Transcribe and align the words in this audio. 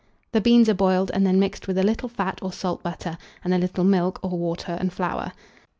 The 0.31 0.41
beans 0.41 0.67
are 0.67 0.73
boiled, 0.73 1.11
and 1.13 1.27
then 1.27 1.39
mixed 1.39 1.67
with 1.67 1.77
a 1.77 1.83
little 1.83 2.09
fat 2.09 2.39
or 2.41 2.51
salt 2.51 2.81
butter, 2.81 3.19
and 3.43 3.53
a 3.53 3.59
little 3.59 3.83
milk 3.83 4.19
or 4.23 4.31
water 4.31 4.71
and 4.79 4.91
flour. 4.91 5.31